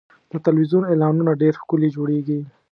د 0.31 0.33
تلویزیون 0.45 0.83
اعلانونه 0.87 1.31
ډېر 1.41 1.53
ښکلي 1.61 1.89
جوړېږي. 1.95 2.39